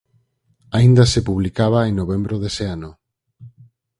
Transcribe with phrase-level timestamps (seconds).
[0.77, 2.91] Aínda se publicaba en novembro dese ano.